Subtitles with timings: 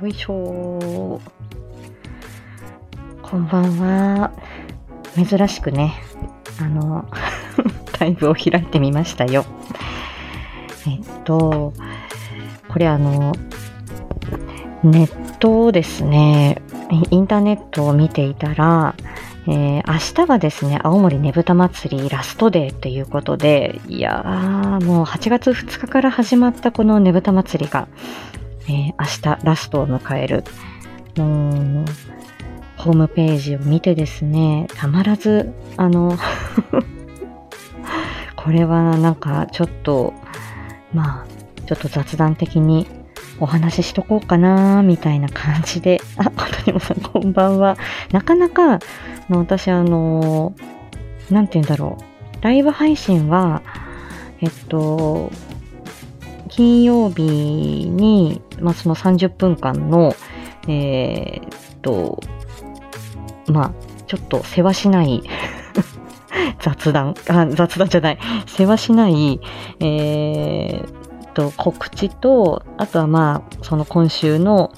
[0.00, 1.20] よいしょ
[3.20, 4.30] こんばんは。
[5.16, 6.00] 珍しくね、
[6.60, 7.04] あの、
[7.98, 9.44] ライブを開いてみましたよ。
[10.86, 11.72] えっと、
[12.68, 13.32] これあの、
[14.84, 16.62] ネットですね、
[17.10, 18.94] インターネットを見ていたら、
[19.48, 27.88] えー、明日はですね、青森ねぶた祭りラストデーということで、いやー、もう8月2日から始まったこのねぶた祭りが、
[28.68, 30.44] えー、明日ラストを迎える。
[31.16, 31.84] もう、
[32.76, 36.16] ホームページを見てですね、たまらず、あの
[38.36, 40.14] これはなんかちょっと、
[40.94, 41.26] まあ、
[41.66, 42.86] ちょっと雑談的に
[43.40, 47.76] お話ししとこうかな、みたいな感じで、あ、本当にもさんこんばんは。
[48.12, 48.78] なかなか、
[49.28, 50.54] 私あの、
[51.30, 52.42] なんて言うんだろう。
[52.42, 53.62] ライブ配信は、
[54.40, 55.30] えっと、
[56.48, 60.14] 金曜日に、まあ、その30分間の、
[60.66, 62.20] えー、っと、
[63.46, 63.72] まあ、
[64.06, 65.22] ちょっと世話しない
[66.60, 69.40] 雑談あ、雑談じゃない、世話しない、
[69.80, 70.98] えー、
[71.38, 74.72] と、告知と、あとはまあ、その今週の、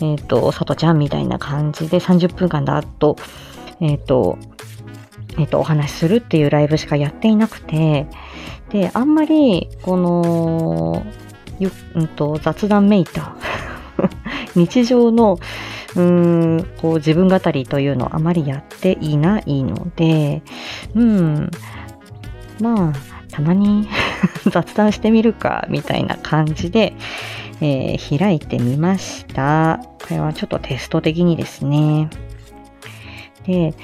[0.00, 3.16] えっ、ー、と、さとちゃんみたいな感じで30分間だと、
[3.80, 4.36] えっ、と、
[5.38, 8.08] えっ、と、お話しするっていうライブしかやっていなくて、
[8.70, 11.04] で、あんまり、この、
[11.58, 13.34] ゆ、うんと、雑談めいた
[14.54, 15.38] 日常の、
[15.96, 20.42] うーん、こう自分語りというのをあまりやっていないので、
[20.94, 21.50] うん、
[22.60, 22.92] まあ、
[23.32, 23.88] たまに
[24.50, 26.94] 雑談してみるか、みたいな感じで、
[27.60, 29.80] えー、開いてみました。
[30.00, 32.08] これはちょっとテスト的にですね。
[33.46, 33.74] で、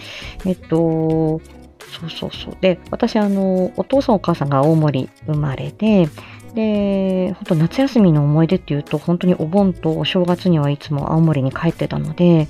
[0.45, 1.41] えっと、
[1.91, 2.57] そうそうそう。
[2.61, 6.09] で、私、あの、お父さんお母さんが大森生まれで、
[6.55, 12.49] で、本当夏休みの思い出っていうと、本当にお盆とお正月にはいつも青森に帰ってたので、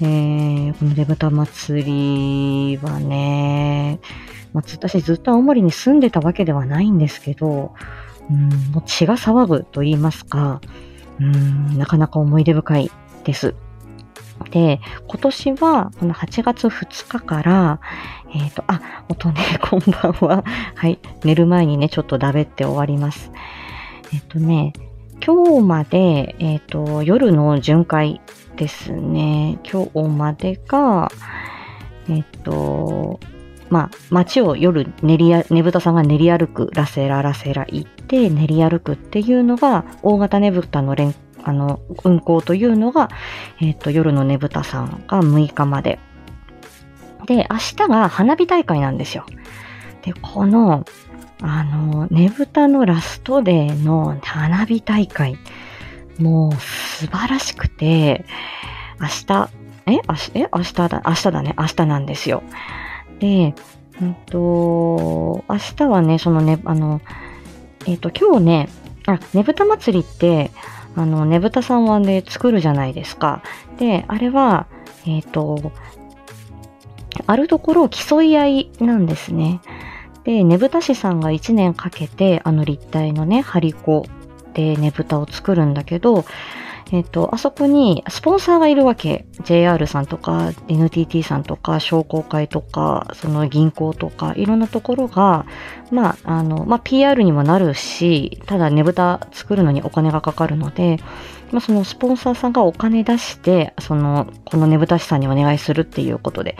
[0.00, 1.84] えー、このねぶた祭
[2.72, 4.00] りはね、
[4.52, 7.74] まあ、私ずっと青森に住んでたわけではないんですけど、
[8.30, 10.60] うん、もう血が騒ぐと言いますか、
[11.20, 12.90] うん、なかなか思い出深い
[13.24, 13.54] です。
[14.50, 17.80] で、今年は、この8月2日から、
[18.34, 20.44] えっ、ー、と、あ、音ね、 こんばんは。
[20.74, 23.30] はい、寝る前にね、ちょっとだべって終わります。
[24.12, 24.72] えっ、ー、とね、
[25.24, 28.20] 今日まで、えっ、ー、と、夜の巡回
[28.56, 29.58] ですね。
[29.70, 31.10] 今日までが、
[32.08, 33.20] えっ、と、
[33.70, 41.14] まあ、街を夜練りや、ねぶたさんが練り歩く、ラセララセラ行って練り歩くっていうのが、大型ねぶたの連、
[41.44, 43.08] あの、運行というのが、
[43.60, 45.98] えっ、ー、と、夜のねぶたさんが6日まで。
[47.26, 49.24] で、明日が花火大会なんですよ。
[50.02, 50.84] で、この、
[51.42, 55.38] あの、ねぶたのラストデーの花火大会、
[56.18, 58.24] もう素晴らしくて、
[59.00, 59.50] 明日、
[59.86, 62.42] え明日、え明日だ、明日だね、明日なんですよ。
[63.20, 63.54] で、
[64.00, 67.00] うんと、明日はね、そのね、あの、
[67.86, 68.68] えっ、と、今日ね、
[69.06, 70.50] あ、ねぶた祭りって、
[70.96, 73.42] あの、ねぶたさんはね、作るじゃないですか。
[73.78, 74.66] で、あれは、
[75.06, 75.72] えっ、ー、と、
[77.26, 79.60] あるところを競い合いなんですね。
[80.24, 84.06] で、ねぶた師さんが1年かけて、あの立体のね、張り子
[84.54, 86.24] でねぶたを作るんだけど、
[86.92, 89.24] えっ、と、あそこにスポンサーがいるわけ。
[89.44, 95.46] JR さんとか NTT さんとか商工会とか、その銀行とか、いろんなところが、
[95.92, 100.98] まあ、あの、まあ、PR にもなるし、ただねぶた作るのにお金がかかるので、
[101.52, 106.56] まあ、そのスポンサーさんがお金出して、その、このねぶた師さんにお願いするっていうことで。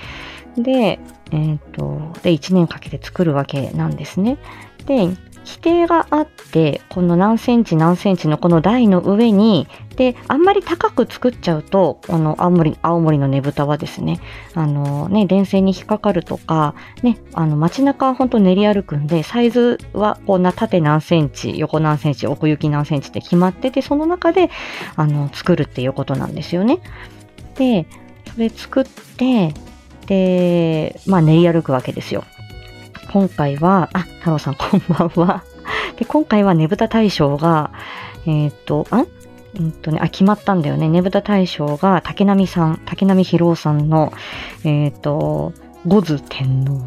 [0.57, 1.01] で、
[1.33, 4.39] えっ、と、で、1年かけて作るわけなんですね。
[4.87, 5.09] で、
[5.45, 14.21] 規定があって、この何センチ何センチのこの台の上に、で、あんまり高く作っちゃうと、この青森、青森のねぶたはですね、
[14.55, 24.51] あのね、電線に引っかかるとか、ね、あの街中は本当練り歩くんで、サイズはこんな縦何センチ、横何センチ、奥行き何センチって決まってて、その中で、
[24.97, 26.79] あの、作るっていうことなんですよね。
[27.57, 27.87] で、
[28.33, 29.55] それ作って、
[30.07, 32.25] で、まあ練り歩くわけですよ。
[33.11, 35.43] 今回は、あ、太郎さんこんばんは。
[35.97, 37.73] で、今回はねぶた大賞が、
[38.25, 39.05] えっ、と、あ
[39.59, 40.89] うんとね、あ、決まったんだよね。
[40.89, 44.13] ねぶた大賞が竹波さん、竹波博夫さんの、
[44.63, 45.53] えっ、と、
[45.87, 46.81] 五頭天皇。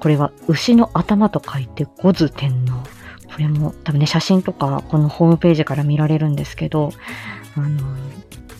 [0.00, 2.72] これは牛の頭と書いて五頭天皇。
[3.32, 6.90] これも多分ね、写真とかこのホームページから見られるんですけど、
[7.56, 7.96] あの、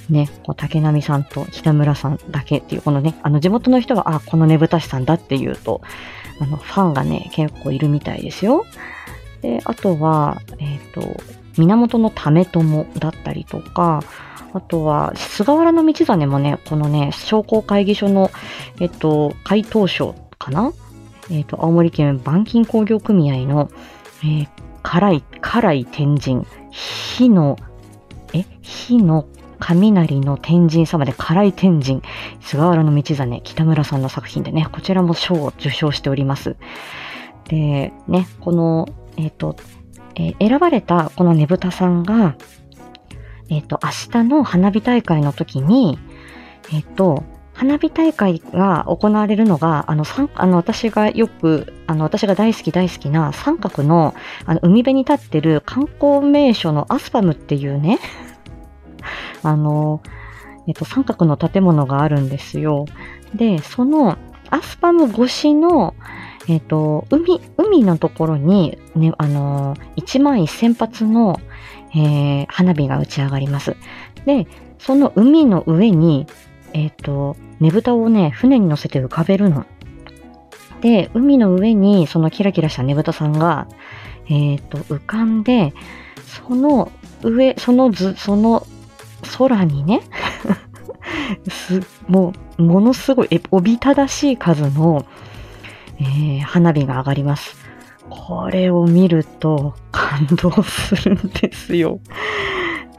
[0.09, 5.83] ね、こう竹波さんと北村さんだけっていう、このね、あの地元の人は、あ、このねぶた師さんだっていうと、
[6.41, 8.65] あの、ファンがね、結構いるみたいですよ。
[9.43, 11.21] で、あとは、えっ、ー、と、
[11.59, 12.61] 源の為朝
[12.99, 14.03] だったりとか、
[14.53, 18.31] あとは、菅原道真もね、このね、商工会議所の、
[18.81, 20.73] えっと、回答書かな？
[21.31, 23.71] えっと、青森県板金工業組合の、
[24.23, 24.49] えー、
[24.83, 27.57] 辛い、辛い天神、火の、
[28.33, 29.27] え、火の
[29.61, 32.03] 雷の天神様で辛い天神、
[32.41, 36.57] 菅原道真、北村さんの作品でね、こちらも賞を受賞しております。
[37.49, 39.57] で、ね、この、えっ、ー、と、
[40.17, 42.37] えー、選ばれたこのねぶたさんが、
[43.49, 45.99] えっ、ー、と、明日の花火大会の時に、
[46.73, 50.05] えっ、と、花火大会が行われるのが、あの、
[50.35, 54.15] あの私がよく、あの、私が大好き大好きな三角の、
[54.47, 57.99] あの、海辺に立ってる観光名所のアスパムっていうね、
[59.43, 60.01] あの、
[60.67, 62.87] えっと、三角の建物があるんですよ。
[63.35, 64.19] で、その
[64.51, 65.95] アスパム越しの、
[66.49, 71.41] えっと、海、海のところに、ね、あの、1万1000発の、
[71.95, 73.77] えー、花火が打ち上がります。
[74.27, 74.47] で、
[74.79, 76.27] その海の上に、
[76.73, 79.67] えっ、と、ねぶたをね、船に乗せて浮かべるの。
[80.81, 83.69] で、海の上にそのキラキラしたねぶたさんが、
[84.29, 85.75] えっ、と、浮かんで、
[86.25, 86.91] その
[87.23, 88.67] 上、その図、その
[89.37, 90.01] 空にね、
[92.09, 95.05] もう、ものすごい、おびただしい数の、
[95.99, 97.57] えー、花火が上がります。
[98.09, 102.01] これを見ると感動するんですよ。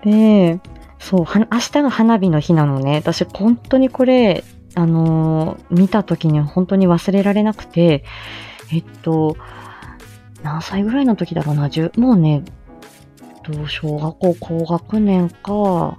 [0.03, 0.59] で、
[0.99, 2.95] そう、明日が花火の日なのね。
[2.95, 4.43] 私、本当にこれ、
[4.75, 8.05] あのー、見た時に本当に忘れられなくて、
[8.71, 9.35] えっと、
[10.43, 12.43] 何歳ぐらいの時だろうな、もうね、
[13.67, 15.97] 小学校高学年か、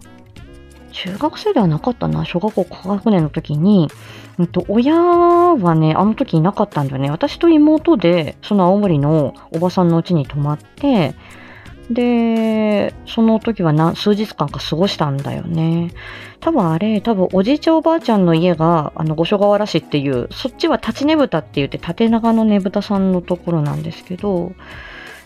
[0.93, 3.89] 中学生ではなかったな、小学校高学年の時に、
[4.39, 7.11] うんと、親はね、あの時いなかったんだよね。
[7.11, 11.15] 私と妹で、その青森のおばさんの家に泊まって、
[11.91, 15.91] で、その時は何数日間か過ごしたんだよね。
[16.41, 24.53] 多分あれ、多分おじいちゃんおばあちゃんの家が、あの、五所川原市っていう、そっちは立ちねぶたって言って縦長のねぶたさんのところなんですけど、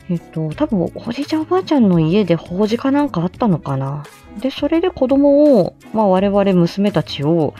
[0.09, 4.05] えっと、多分おじいちゃんおばあちゃんの家で法事かなんかあったのかな。
[4.41, 7.55] で、それで子供を、まあ我々娘たちを、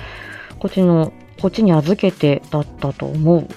[0.59, 3.49] こっちの、こっちに預けてだったと思う。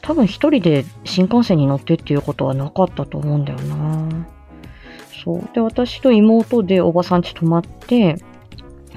[0.00, 4.26] 多分一人で新幹線に乗ってっていうことはなかったと思うんだよな。
[5.24, 5.48] そう。
[5.52, 8.16] で、私と妹でおばさん家泊まって、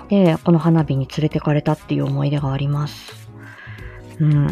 [0.09, 3.29] で、この花火に連れてかれたっていう思い出があります。
[4.19, 4.47] うん。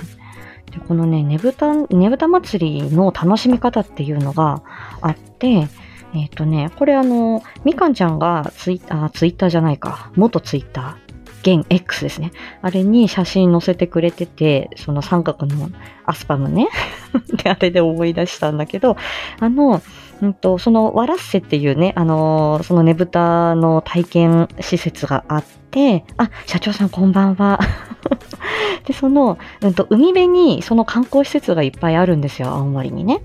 [0.72, 4.64] で、このね、ねぶた、ねぶた祭りの楽しみ方っていうのが
[5.02, 5.68] あって、
[6.14, 12.32] えっ、ー、とね、これあの、みかんちゃんがツイあツイッターじゃないか、元ツイッター、現 X ですね。
[12.62, 15.70] あれに写真載せてくれてて、その三角の
[16.06, 16.68] アスパムね。
[17.44, 18.98] で、あれで思い出したんだけど、
[19.40, 19.82] あの、
[20.22, 27.60] うんと、そのわらっせっていうね、あのー、そのねぶたの体験施設があって、あ、社長さんこんばんは。
[28.86, 33.22] で、その、うんと、海辺にその観光施設がいっぱいあるんですよ、青森にね。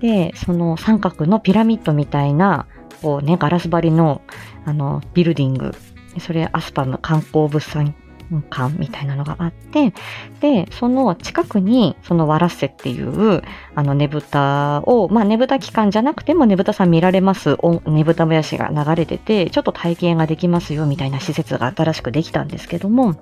[0.00, 2.66] で、その三角のピラミッドみたいな、
[3.00, 4.20] こうね、ガラス張りの、
[4.66, 5.74] あの、ビルディング。
[6.18, 7.94] それ、アスパム観光物産
[8.42, 9.92] 館みたいなのがあって、
[10.40, 13.42] で、その近くに、そのわらっせっていう、
[13.74, 23.14] あのねぶたを、まあねぶた期間じゃなくてもねぶたさん見られます、ねぶたもやしが流れてて、ちょっと体験ができますよみたいな施設が新しくできたんですけども、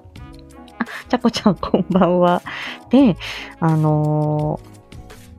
[0.79, 2.43] あ、ちゃこちゃんこんばんは。
[2.91, 3.17] で、
[3.61, 4.61] あの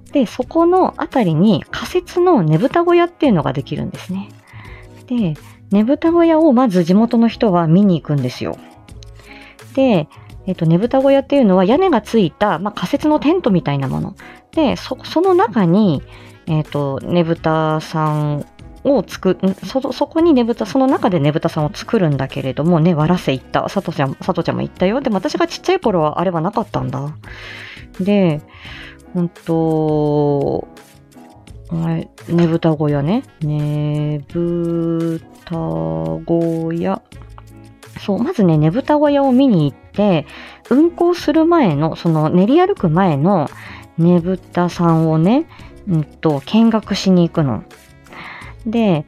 [0.09, 4.29] ー、で、そこのあたりに仮設のねぶた小屋っていうのができるんですね。
[5.07, 5.33] で、
[5.71, 8.57] ねぶた小屋をまず地元の人は見に行くんですよ。
[9.75, 10.07] で、
[10.45, 14.15] えっ、と、ねぶた小屋っていうのは屋根がついた、まあ、仮設のテントみたいなもの。
[14.51, 16.01] で、そ、その中に、
[16.47, 18.45] えっ、と、ねぶたさん
[18.83, 23.67] を作そ、そこにねぶた、その中でねぶたさんを作るんだけれども、ね、わらせ行った。
[23.69, 25.01] さとちゃん、さとちゃんも行ったよ。
[25.01, 27.15] でも私がちっちゃい頃はあれはなかったんだ。
[27.99, 28.41] で、
[29.13, 30.67] ほんと、
[31.71, 33.23] ねぶた小屋ね。
[33.41, 37.01] ねぶた小屋。
[38.03, 40.25] そう、まずね、ねぶた小屋を見に行って、
[40.69, 43.49] 運行する前の、その練り歩く前の
[43.97, 45.45] ねぶたさんをね、
[45.87, 47.63] うんと、見学しに行くの。
[48.65, 49.05] で、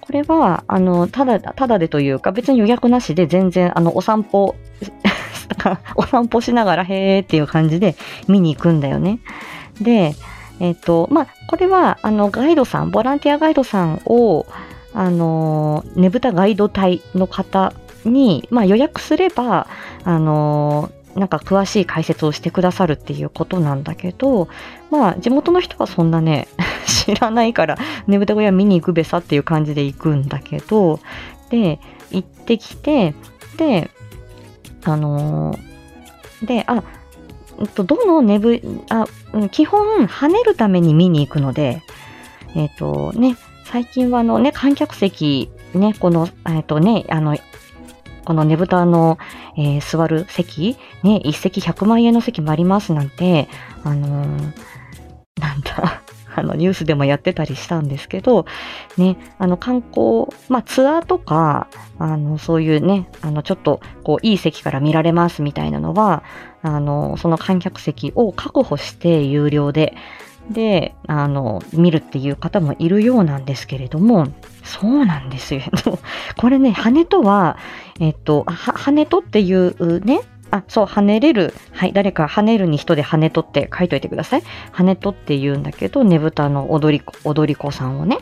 [0.00, 4.54] これは、あの、ただ、ただでというか、別に予約なしで全然、あの、お散歩、
[5.96, 7.96] お散歩しながら、へーっていう感じで
[8.28, 9.20] 見に行くんだよね。
[9.80, 10.14] で、
[10.60, 14.46] えっ、ー、と、まあ、これは、あの、ガイドさん、ボランティアガイドさんを、
[14.92, 17.72] あの、ねぶたガイド隊の方
[18.04, 19.66] に、まあ、予約すれば、
[20.04, 24.48] あのなんか詳しい解説をしてくださるっていうことなんだけど、
[24.90, 26.48] まあ地元の人はそんなね、
[26.86, 31.00] 知らないからねぶた小屋見に行くべさっていう感じで行くんだけど、
[31.50, 31.78] で、
[32.10, 33.14] 行ってきて、
[33.56, 33.90] で、
[34.84, 36.82] あのー、で、あ、
[37.76, 39.06] どのねぶ、あ、
[39.50, 41.82] 基本跳ねるために見に行くので、
[42.56, 47.36] えっ、ー、とね、最近はあのね、観客席、ね、この、えっ、ー、とね、あの、
[48.24, 49.18] このねぶたの、
[49.56, 53.48] えー、座る席、ね、一席100万円の席もありますなんて、
[53.82, 54.40] あのー、
[55.40, 56.02] なんだ、
[56.36, 58.46] あの、ニュースでもやってたりしたんですけど、
[58.96, 66.24] ね、あの、観光、まあ、ツアーとか、あの、そういうね、あの、ちょっと、こう、いい席から見られますみたいなのは、
[66.62, 69.94] あの、その観客席を確保して有料で、
[70.50, 74.26] で、あの、見るっていう方もいるようなんですけれども、
[74.62, 75.62] そうなんですよ。
[76.36, 77.56] これね、羽とは、
[78.00, 80.20] えっと、羽とっていうね、
[80.50, 81.54] あ、そう、跳ねれる。
[81.72, 84.42] はい、誰か跳ねるに人で跳ねとって書いといてください。
[84.72, 88.18] 跳ねとって言うんだけど、ねぶたの踊り子、踊り子さんをね。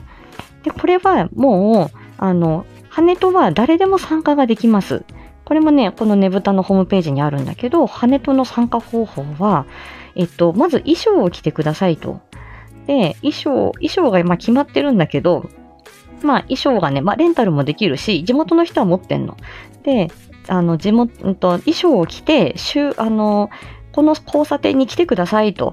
[0.63, 5.05] で、これはもう、あの、羽ねとは誰でも参加ができます。
[5.45, 9.67] これもね、このねぶたのホームページにあるんだけど、羽との参加方法は、
[10.15, 12.21] えっと、まず衣装を着てくださいと。
[12.87, 15.49] で、衣装、衣装がま決まってるんだけど、
[16.23, 19.37] まあ衣装がね、まあレンタルもできるし、地元の人は持ってんの。
[19.83, 20.11] で、
[20.49, 23.51] あの、地元と、衣装を着て、週、あの、
[23.93, 25.73] この交差点に来てくださいと。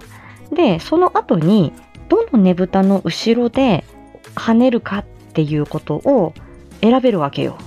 [0.52, 1.74] で、その後に、
[2.10, 3.84] どのねぶたの後ろで
[4.36, 6.34] 跳ねるかっていうことを
[6.82, 7.58] 選べるわけよ。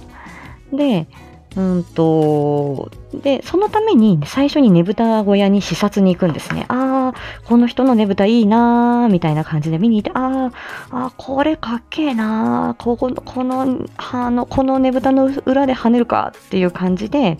[0.72, 1.06] で、
[1.56, 6.64] うんと、で、そのために最初にねぶた小屋に視察に行くんですね。
[6.68, 10.50] ああ、この人のねぶたいいなー、みたいな感じで見に行って、あ
[10.90, 17.36] あ、これかっけえなー、ここ、この、あの、このねぶたの裏で跳ねるかっていう感じで、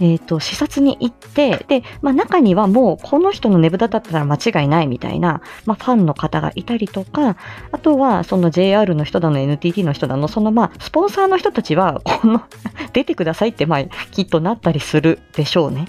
[0.00, 7.36] えっ、ー、と、視察に行って、で、まあ中にはもうこの人のねぶただったら間違いないみたいな、まあファンの方がいたりとか、
[7.72, 12.42] あとはその JR の人だの NTT の人だの、そのまあスポンサーの人たちは、この
[12.92, 15.86] 出てくださいってまあきっとなったりするでしょうね。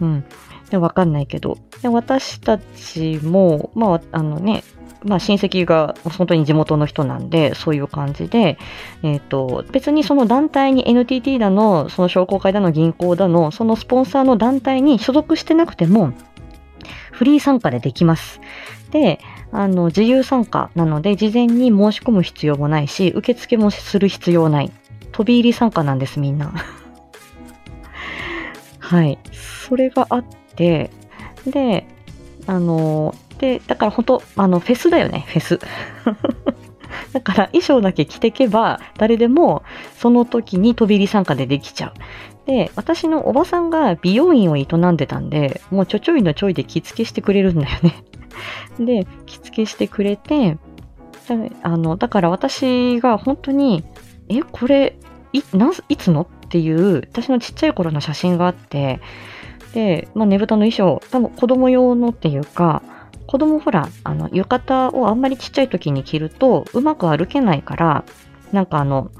[0.00, 0.24] うん。
[0.70, 1.58] でわかんないけど。
[1.82, 4.64] で私たちも、まああのね、
[5.04, 8.58] まあ、親戚が本当に地元の人なんで、そういう感じで、
[9.02, 16.12] えっ、ー、と、別にその団体に NTT だの、その商工会だの、銀行だの、そのスポンサーの団体に所属してなくても、
[17.12, 18.40] フリー参加でできます。
[18.90, 19.20] で、
[19.52, 24.72] あの、自由参加なので、事前に申し込む必要もないし、受付もする必要ない。
[25.12, 26.52] 飛び入り参加なんです、みんな。
[28.80, 29.18] はい。
[29.32, 30.24] それがあっ
[30.56, 30.90] て、
[31.46, 31.86] で、
[32.46, 35.58] あの、で、だから本当、あの、フェスだよね、フェス。
[37.12, 39.62] だから衣装だけ着てけば、誰でも
[39.98, 41.92] その時に飛び入り参加でできちゃう。
[42.46, 47.94] で、私のおばさんが美容院を営んでたんで、もうちょちょいのちょいで着付けしてくれるんだよね。
[48.80, 50.56] で、着付けしてくれて、
[51.62, 53.84] あの、だから私が本当に、
[54.30, 54.96] え、これ、
[55.34, 55.42] い、
[55.88, 56.22] いつの？
[56.22, 59.00] っていう、私のちっちゃい頃の写真があって、
[59.74, 62.82] で、まあ、ねぶたの衣装、多分子供用のっていうか、
[63.26, 68.04] 子供ほら、あの、浴衣をあんまりちっちゃい時に着ると、うまく歩けないから、
[68.52, 69.10] なんかあの、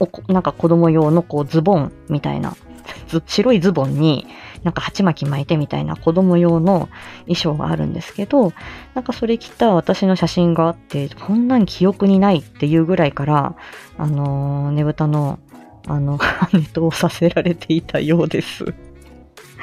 [0.00, 2.56] おなんか子供用のこうズボンみたいな、
[3.26, 4.26] 白いズボンに
[4.62, 6.88] なんか鉢巻き巻いてみたいな子供用の
[7.20, 8.52] 衣装があるんですけど、
[8.94, 13.54] なんかそれ着た私の写真があって、こんなん記憶にないっていうぐらいから、
[13.98, 15.38] あのー、ねぶたの、
[15.86, 16.18] あの、
[16.52, 18.74] ネットをさせられていたようです。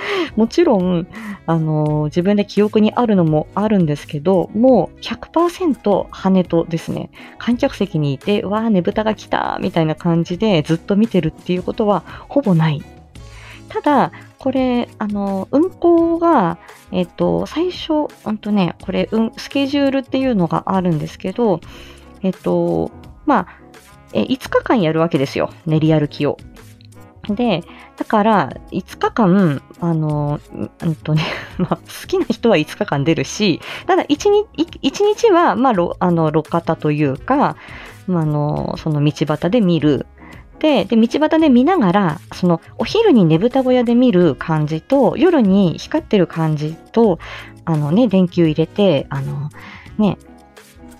[0.35, 1.07] もちろん、
[1.45, 12.81] あの、自分で記憶にあるのもあるんですけど、もう100%羽とですね、観客席にいて、わー、ねぶたが来たみたいな感じでずっと見てるっていうことはほぼない。
[13.69, 16.57] ただ、これ、あの、運行が、
[16.91, 21.59] えっと、最初、うんとね、これ、うん、スケジュールっていうのがあるんですけど、
[22.21, 22.91] えっと、
[23.25, 23.47] まあ、
[24.13, 25.49] え5日間やるわけですよ。
[25.65, 26.37] 練り歩きを。
[27.29, 27.63] で、
[27.95, 30.39] だから、5日間、あの、
[30.81, 31.23] うんとね、
[31.57, 34.07] まあ、好きな人は5日間出るし、ただ1
[34.55, 37.55] 日、1日は、まあ、あの、路肩というか、
[38.07, 40.05] まあ、あの、その道端で見る。
[40.59, 47.19] で、で、道端で見ながら、その、お昼にねぶた小屋で見る感じと、夜に光ってる感じと、
[47.65, 49.49] あのね、電球入れて、あの、
[49.97, 50.17] ね、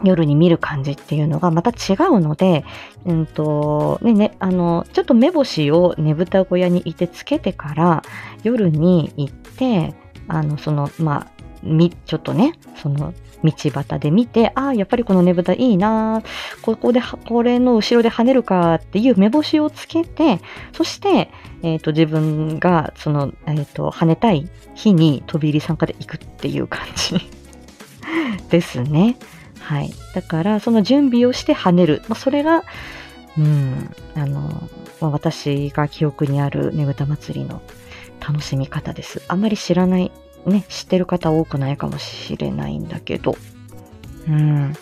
[0.04, 2.66] 夜に見る感じっていうのがまた違うので、
[3.06, 8.04] うんとねね、あのちょっと目星をねぶた小屋にいてつけてから
[8.44, 9.96] 夜に行って
[10.28, 16.24] あのそのまあみ、ちょっとね、その、道端で見て、ああ、やっぱりこのねぶたいいな
[16.62, 20.40] ここで、これの後ろで跳ねるかっていう目星をつけて、
[20.72, 21.30] そして、
[21.62, 27.18] え、ー、と、自分が、その、えっ、ー、と、跳ねたい日に飛び入り参加で行くっていう感じ
[28.50, 29.18] ですね。
[29.64, 29.94] はい。
[30.14, 32.02] だから、その準備をして跳ねる。
[32.10, 32.64] まあ、それが、
[33.38, 37.62] うん、あの、まあ、私が記憶にあるねぶた祭りの
[38.20, 39.22] 楽しみ方です。
[39.28, 40.12] あんまり知らない、
[40.46, 43.38] ね、知ってる方多くないかもしれないんだけど。
[44.28, 44.74] うん。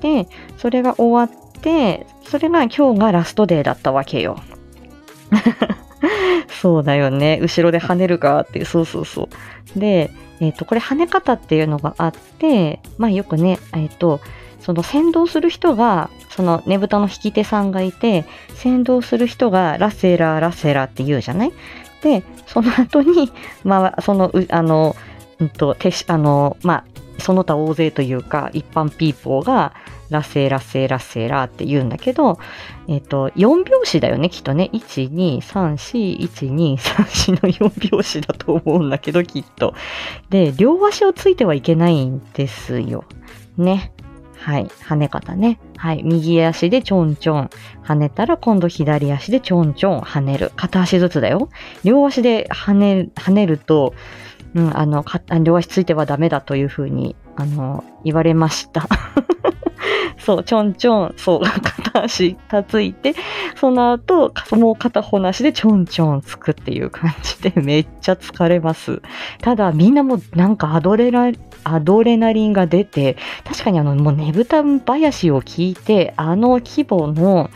[0.00, 4.38] で、それが終わって、それが今日がラストデーだったわけよ。
[6.60, 7.38] そうだよね。
[7.40, 9.28] 後ろで跳ねるかっていう、そうそうそ
[9.76, 9.78] う。
[9.78, 14.20] で、えっ、ー、と、これ跳ね方っていうのがあって、まあよくね、えっ、ー、と、
[14.60, 21.52] その先導する人が、そのねぶたの引き手さんがいて、先導する人がラセラーラセラーって言うじゃない？
[22.02, 23.32] で、その後に、
[23.64, 24.96] まあ、その、あの、
[25.38, 26.84] うんと、てし、あの、まあ、
[27.22, 29.74] その他大勢というか、一般ピーポーが、
[30.10, 32.38] ラセーラセーラセーラって言うんだけど、
[32.86, 34.68] えっ、ー、と、4拍子だよね、きっとね。
[34.72, 39.74] 1、2、3、4、1、2、3、4の4拍子だと思うんだけど、きっと。
[40.28, 43.04] で、両足をついてはいけないんですよ。
[43.56, 43.92] ね。
[44.42, 44.66] はい。
[44.66, 45.60] 跳ね方ね。
[45.76, 46.02] はい。
[46.02, 47.50] 右足でちょんちょん。
[47.84, 50.50] 跳ねたら今度左足でちょんちょん跳ねる。
[50.56, 51.48] 片足ずつだよ。
[51.84, 53.94] 両足で跳ね、跳ねると、
[54.54, 55.04] うん、あの、
[55.42, 58.86] 両足ついてはダメだというふうに、あの、言われました。
[60.18, 63.14] そう、ちょんちょん、そう、片足たついて、
[63.56, 69.02] その後、もう片方の足でちょんちょんつくっていう感じで めっちゃ疲れます。
[69.40, 71.32] ただ、みんなもなんかアドレラ、
[71.64, 77.50] アドレナリンが出て、確かにあの、もうねぶた林を聞いて、あの規模の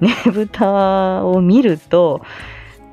[0.00, 2.22] ねぶたを見ると、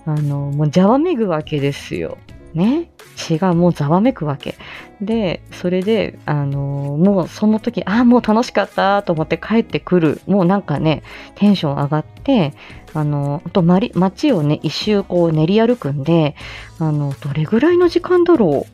[0.06, 2.18] あの、もうじゃわめぐわけですよ。
[2.54, 2.92] ね。
[3.16, 4.56] 血がもうざわめくわけ。
[5.02, 10.22] で、それで、あのもうその時、ああ、もう楽しかったと思って帰ってくる。
[10.28, 11.04] もうなんかね、
[11.36, 12.54] テンション上がって、
[12.94, 16.36] あのと街をね、一周こう練り歩くんで、
[16.80, 18.66] あの、どれぐらいの時間だろ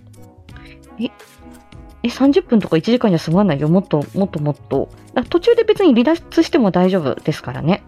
[0.99, 1.03] う。
[1.03, 1.11] え、
[2.03, 3.67] え、30分とか1時間じゃ済まないよ。
[3.67, 4.89] もっと、もっともっと。
[5.29, 7.83] 途中で別に離脱しても大丈夫ですからね。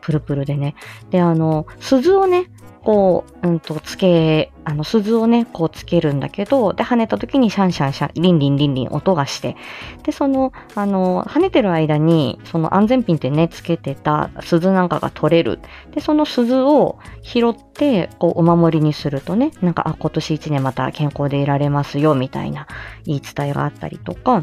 [0.00, 0.74] プルプルでね。
[1.10, 2.46] で、あの、鈴をね、
[2.82, 9.56] こう、うんと、つけ、あの、鈴をね、こうつけるんだけど、で、跳ねた時にシャンシャンシャン、リンリンリンリン音がして、
[10.02, 15.60] で、その、あの、跳ねてる間に、その安全ピンってね、つけてた鈴なんかが取れる。
[15.92, 22.66] で、その鈴を拾って、こう、お守りにするとね、なんか、あ、今年一年また健康でいられますよ、みたいな
[23.04, 24.42] 言い伝えがあったりとか、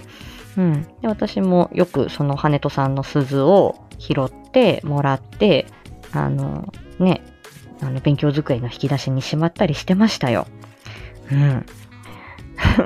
[0.58, 0.84] うん。
[1.02, 5.68] で、私もよくその羽戸さんの鈴を拾っててもらって、
[6.12, 7.22] あの、ね、
[7.80, 10.48] あの、勉強机の引き出しにしまったりしてましたよ。
[11.32, 11.66] うん。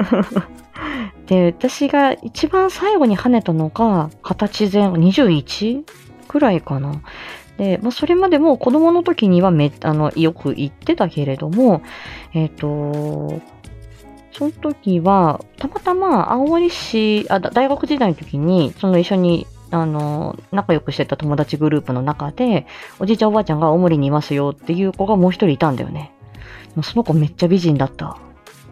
[1.27, 5.83] で、私が一番最後に跳ねたのが、形前 21?
[6.27, 7.01] くらいかな。
[7.57, 11.83] で、まあ、それまでも子供の時にはめ、あの、よく行ってたけれども、
[12.33, 13.41] えっ、ー、と、
[14.33, 22.67] その時は、たまたま青森市、あ、大学時代の時に、その一緒にあの、仲良くしてた友達グループの中で、
[22.99, 26.11] おじいちゃんおばあちゃんが青森にいますよっていう子がもう一人いたんだよね。
[26.83, 28.17] その子めっちゃ美人だった。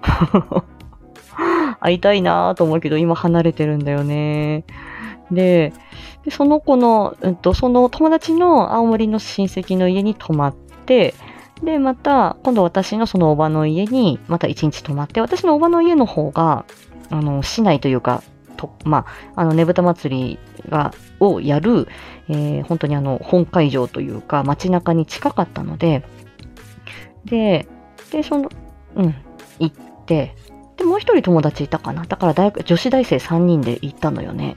[1.81, 4.65] 会いたいなぁと思うけど、今離れてるんだよね。
[5.31, 5.73] で、
[6.25, 11.13] でその子の、うんと、その友達の青森の親戚の家に泊まって、
[11.63, 16.65] で、また、今度私のそのおばの家に、また一日泊まって、私のおばの家の方が、
[17.09, 18.23] あの、市内というか、
[18.55, 21.87] と、まあ、あの、ねぶた祭りが、をやる、
[22.29, 26.03] えー、本当にあの、本会場というか、街中に近かったので、
[27.25, 27.67] で、
[28.11, 28.49] で、その、
[28.95, 29.15] うん、
[29.59, 30.35] 行って、
[30.77, 32.05] で、もう一人友達いたかな。
[32.05, 34.55] だから大学、女子大生3人で行ったのよね。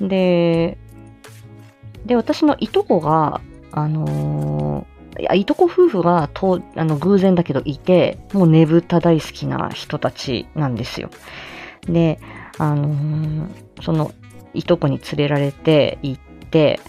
[0.00, 0.78] で、
[2.06, 3.40] で、私のいとこが、
[3.72, 11.10] あのー、いや、いとこ夫婦がと、あの、偶然だけどいて、もうねぶた大好きな人たちなんですよ。
[11.86, 12.20] で、
[12.56, 14.12] あのー、その、
[14.54, 16.80] いとこに連れられて行って、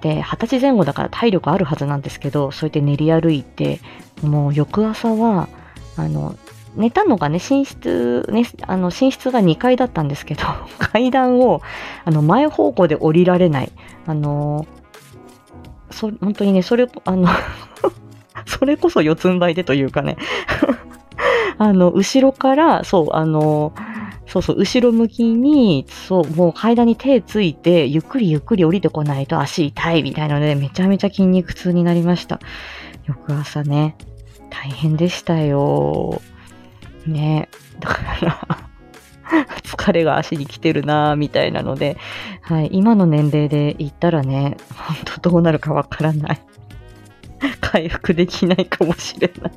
[0.00, 3.80] で、二十歳前後だから体力あるはずなんですけど、そうやって練り歩いて、
[4.22, 5.48] もう翌朝は、
[5.96, 6.36] あの、
[6.74, 10.42] 寝たのがね、寝室、ね、あの、寝室が2階だったんですけど、
[10.78, 11.60] 階段を、
[12.04, 13.72] あの、前方向で降りられない。
[14.06, 14.66] あの、
[15.90, 17.28] そ、本当にね、それ、あの
[18.46, 20.16] それこそ四つん這いでというかね
[21.58, 23.72] あの、後ろから、そう、あの、
[24.32, 32.40] そうそう、後ろ向きに、そう、もう階段に手ついて、ゆっくりゆっくり降りてこないと足痛いみたいなので、めちゃめちゃ筋肉痛になりました。
[33.04, 33.94] 翌朝ね、
[34.48, 36.22] 大変でしたよ。
[37.06, 37.50] ね。
[37.78, 41.98] だから 疲れが足に来てるなみたいなので、
[42.40, 46.40] はい、今の年齢で言ったらね、ほんとどうなるかわからない。
[47.60, 49.52] 回復できないかもしれない。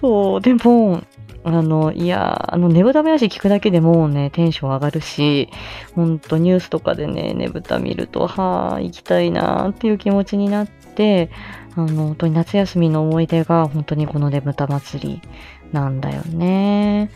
[0.00, 1.02] そう、でも、
[1.48, 5.48] あの、いや、あの、ねぶた話聞くだけでもうね、テンション上がるし、
[5.94, 11.30] ほんとニュースとかでね、ねぶた見ると、はあ、行きたいなっていう気持ちになって、
[11.76, 15.22] あの、本当に夏休みの思い出が、本当にこのねぶた祭り
[15.70, 17.12] なんだよね。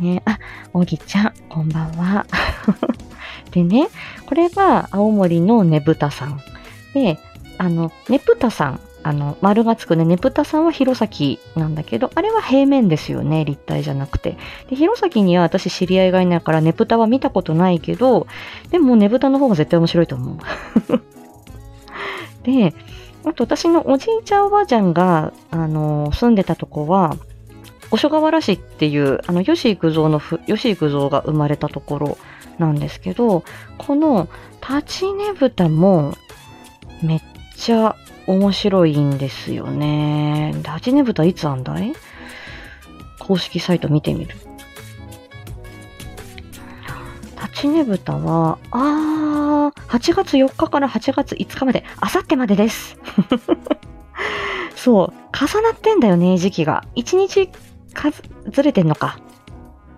[0.00, 0.38] ね、あ、
[0.72, 2.24] おぎちゃん、こんばんは。
[3.52, 3.88] でね、
[4.24, 6.40] これが青森のねぶたさん。
[6.94, 7.18] で、
[7.58, 14.36] あの、ねぷたさんあの、丸がつくね、ねぷたさんは弘前なんだけど、あれは平面ですよね、立体じゃなくて。
[14.68, 18.26] で、弘前には私知り合いがいないから、ねぷたは見たことないけど、
[18.70, 20.36] でもねぶたの方が絶対面白いと思う。
[22.44, 22.74] で、
[23.24, 27.16] あと私のおじいちゃんおばあちゃんが、あの、住んでたとこは、
[27.90, 32.18] 五所川原市っていう、あの、吉幾三のふ、吉幾三が生まれたところ
[32.58, 33.44] なんですけど、
[33.78, 34.28] この
[34.66, 36.14] 立ちねぶたも
[37.02, 37.22] めっ
[37.56, 40.54] ちゃ面白いんですよね。
[40.62, 41.92] ラジネブタいつあんだい？
[43.18, 44.34] 公式サイト見てみる。
[47.40, 52.96] 立ちねぶたは、あー、8月4日から8月5日まで、あさってまでです。
[54.74, 56.84] そう、重なってんだよね、時期が。
[56.96, 57.48] 1日
[57.92, 58.10] か
[58.50, 59.18] ずれてんのか。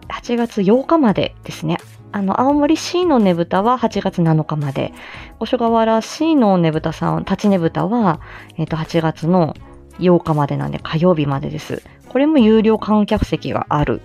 [0.09, 1.79] 8月8日までですね。
[2.15, 4.93] あの、青森市のねぶたは8月7日まで、
[5.41, 8.21] 五所川原市のねぶたさん、立ちねぶたは、
[8.57, 9.57] えっ、と、8月の
[9.99, 11.83] 8日までなんで火曜日までです。
[12.09, 14.01] これも有料観客席がある。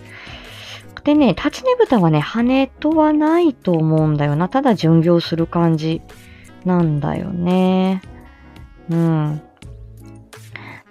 [1.04, 4.50] でね、立ちねぶたはね、羽とはないと思うんだよな。
[4.50, 6.02] ただ巡業する感じ
[6.66, 8.02] なんだよね。
[8.90, 9.42] うん。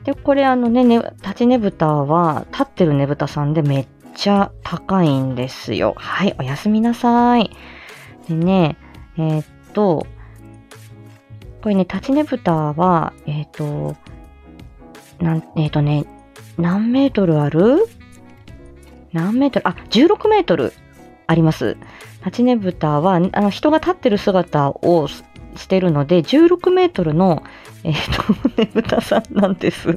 [0.05, 3.87] で、これあのね、ね立ちねぶたは立ってるねぶたさんでめっ
[4.19, 5.95] ちゃ高いんですよ。
[5.97, 7.51] はい、おやすみなさい。
[8.29, 8.77] でね、
[9.17, 10.07] えー、っと、
[11.63, 13.97] これね、立ちねぶたは、えー、っと、
[15.21, 16.05] なん、えー、っとね、
[16.59, 17.87] 何メートルある？
[19.13, 19.69] 何メートル？
[19.69, 20.73] あ、16メートル
[21.29, 21.77] あります。
[22.25, 25.23] 立ちねぶたは、あの、人が立ってる姿をし
[25.69, 27.45] てるので、16メートルの、
[27.85, 29.97] えっ、と、 ねぶたさんなんです。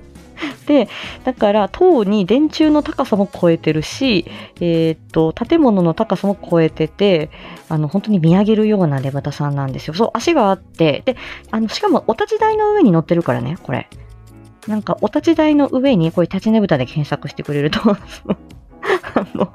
[0.68, 0.88] で、
[1.24, 4.26] だから、塔に電柱の高さも超えてるし、
[4.60, 7.30] えー、っと、建物の高さも超えてて、
[7.70, 9.94] あの、本当に見上げるようなねぶたさんなんですよ。
[9.94, 11.16] そう、足があって、で、
[11.52, 13.88] あの、しかもお立ち台の上に乗ってるからね、これ。
[14.68, 17.80] なんか、お立ち台の上に、これ、立ちねぶたで検索してくれると、
[19.16, 19.54] あの、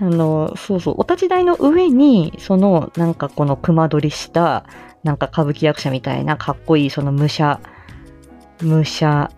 [0.00, 4.64] あの、そうそう、お立ち台の上に、その、なんかこの熊取りした、
[5.02, 7.60] なんか歌舞伎役者みたいなかっこいい、その武者、
[8.58, 9.30] 武者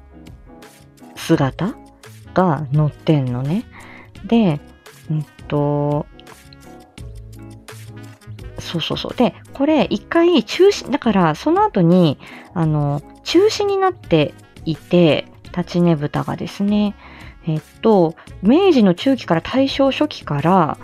[1.19, 1.75] 姿
[2.35, 3.65] が載ってんのね。
[4.25, 4.61] で、
[5.11, 6.07] うんと、
[8.59, 9.17] そうそうそう。
[9.17, 12.19] で、これ一回中止、だからその後に、
[12.55, 15.27] あの、中止になっていて、
[15.57, 16.95] 立ちねぶたがですね、
[17.47, 20.79] えっと、明治の中期から大正初期から、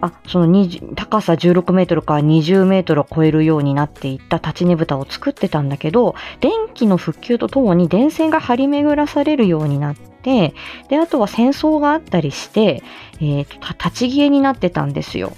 [0.00, 10.54] あ、その高さ16メートルから20メートルを超えるようになっていった立ちねぶたを作ってたんだけど、電気の復旧とともに電線が張り巡らされるようになって、
[10.88, 12.82] で、あとは戦争があったりして、
[13.20, 15.32] えっ、ー、と、立ち消えになってたんですよ。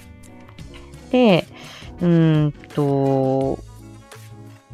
[1.11, 1.45] で、
[2.01, 3.59] うんと、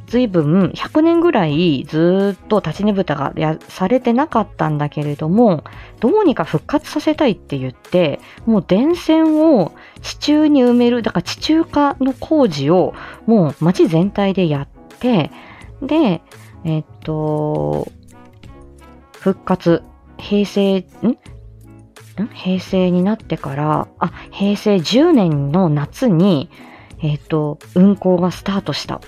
[0.10, 5.64] 随分100年ぐらいずっと立ちねぶたがやされてなかったんだけれども、
[6.00, 12.94] どうにか復活させたいって言って、もう電線を地中に埋める、だから地中化の工事を
[13.28, 15.30] もう街全体でやって、
[15.82, 16.22] で、
[16.66, 17.88] えっと、
[19.20, 19.84] 復活、
[20.18, 20.86] 平成、ん？
[22.34, 26.50] 平成になってから、あ、平成10年の夏に、
[27.02, 29.00] えっと、運行がスタートした。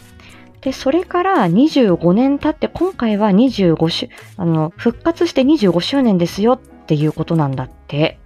[0.61, 8.19] で、それから25年経って、今回は25周、あの、復活して25周年ですよっていうことなんだって。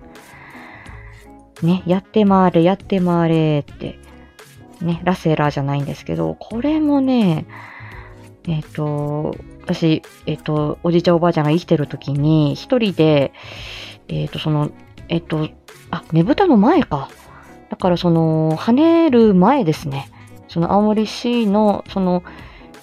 [1.61, 3.99] ね、やって回れ、やって回れって。
[4.81, 7.45] ね、ラセラーじゃないんですけど、これもね、
[8.47, 13.31] えっ、ー、と、私、えっ、ー、と、おじいちゃんおばあちゃんが生きてる時に、一人で、
[14.07, 14.71] えっ、ー、と、その、
[15.07, 15.49] えっ、と、
[15.91, 17.09] あ、ねぶたの前か。
[17.69, 20.09] だからその、跳ねる前ですね。
[20.55, 22.23] その青森市の、その、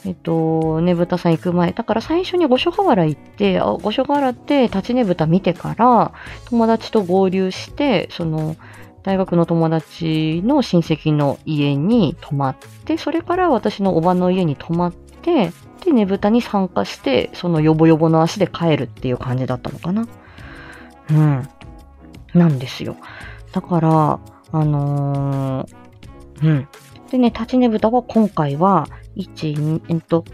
[0.05, 1.73] えっと、ねぶたさん行く前。
[1.73, 6.13] だから最初に五所川原行って、あ五所川原って立ちねぶた見てから、
[6.51, 8.57] 友達と合流して、その、
[9.05, 15.51] 大学の友達の親戚の家に泊まって、それから私のおばの家に泊まって、
[15.83, 20.07] で、ねぶたに参加して、そのヨボヨボの足で帰るっていう感じだったのかな。
[21.11, 21.49] うん。
[22.35, 22.97] なんですよ。
[23.53, 24.21] だから、
[24.53, 25.83] あのー
[26.43, 26.69] うん。
[27.13, 30.25] でね、立ちねぶたは今回は、1、2えっと、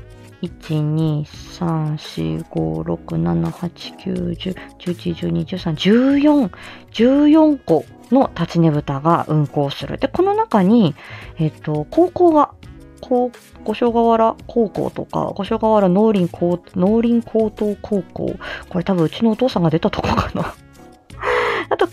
[0.43, 6.51] 1、2、3、4、5、6、7、8、9、10、11、12、13、14、
[6.93, 9.99] 14個の立ちねぶたが運行する。
[9.99, 10.95] で、この中に、
[11.39, 12.53] えっと、高校が、
[13.01, 18.37] こう、五所川原高校とか、五所川原農林高、農林高等高校。
[18.69, 20.55] これ多分うちのお父さんが出たとこかな。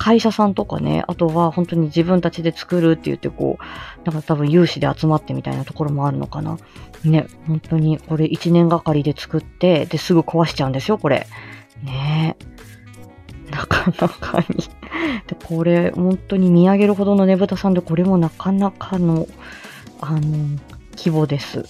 [0.06, 6.60] 会社さんとかね、あとは本当に自分たちで作るって言ってこう、なんか多分有志で集まってみたいなところもあるのかな。
[7.04, 11.26] ね、本当にこれ1年がかりで作って、で、すぐ壊しちゃうんですよ、これ。
[11.82, 13.52] ねえ。
[13.52, 14.58] なかなかに。
[15.26, 19.26] で、これ、本当に見上げるほどのねぶたさんで、これもなかなかの、
[20.02, 20.20] あの、
[20.96, 21.66] 規模です。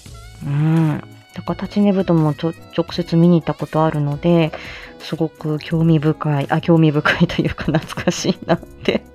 [0.45, 1.01] うん。
[1.35, 4.51] だから立ちねぶたもちょ直接見に行ったことあるので、
[5.05, 9.05] すごく興味深い、あ、興味深いというか懐かしいなって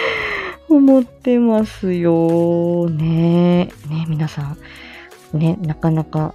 [0.70, 2.88] 思ってますよ。
[2.88, 5.38] ねね皆さん。
[5.38, 6.34] ね、なかなか、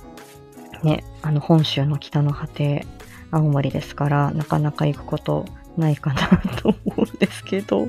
[0.83, 2.85] ね、あの、本州の北の果て、
[3.31, 7.87] 青森ですから、なかなか行くことないかなと思うんですけど。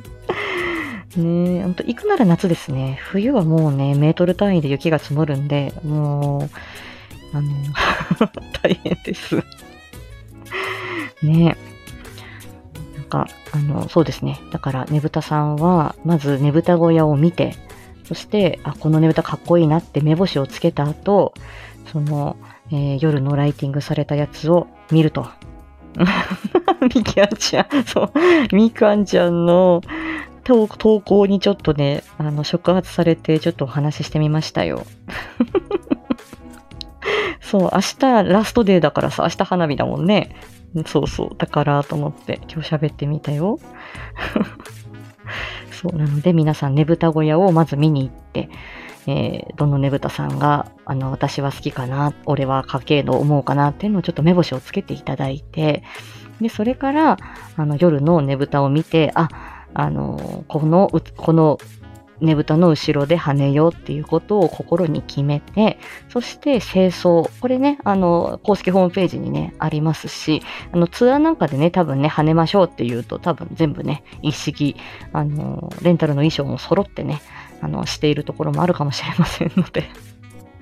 [1.16, 2.98] ねほんと行くなら夏ですね。
[3.02, 6.48] 冬はもうね、メートル単位で雪が積もるんで、も
[7.34, 7.50] う、あの、
[8.62, 9.44] 大変です。
[11.24, 11.56] ね
[12.96, 14.40] なんか、あの、そうですね。
[14.50, 17.54] だから、ねぶたさんは、まずねぶた小屋を見て、
[18.04, 21.34] そして、あ、このねぶたかっこいいなって目星をつけた後、
[21.92, 22.36] その、
[22.70, 25.26] えー夜のライティングされたやつを見ると。
[26.94, 28.12] みきあちゃん、そう、
[28.52, 29.80] みかんちゃんの
[30.44, 34.84] 投投稿にちょっとね、あの、触発されて、ちょっとお話ししてみましたよ。
[37.40, 40.34] そう、明日ラストデーだからさ、明日花火だもんね。
[40.86, 41.30] そうそう。
[41.38, 43.58] だからと思って今日喋ってみたよ。
[45.70, 48.48] そう、なので皆さんねぶた小屋をまず見に行って、
[49.06, 55.82] えーどのねぶたさんが、あの、私は好きかな、俺は家系の思うかなっていうのをちょっと目星をつけていただいて、
[56.40, 57.18] で、それから、
[57.56, 59.28] あの、夜のねぶたを見て、あ、
[59.74, 61.58] あの、この、この
[62.20, 67.28] ねぶたの後ろで跳ねようっていうことを心に決めて、そして清掃。
[67.40, 74.76] これね、あの、公式ホームページにね、ありますし、あの、ツアーなんかでね、多分ね、跳ねましょうっていうと、多分全部ね、一式、
[75.12, 77.20] あの、レンタルの衣装も揃ってね、
[77.60, 79.84] あの、しているところもあるかもしれませんので。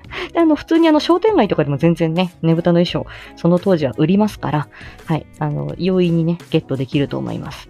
[0.33, 4.67] で、あの、普通にあの、商店街とかでも全然ね、ねぶたの衣装、その当時は売りますから、
[5.05, 7.69] はい、あの、容易にね、ゲットできると思います。